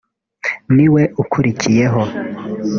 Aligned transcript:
ni 0.75 0.87
we 0.93 1.01
ukuriyeho 1.21 2.01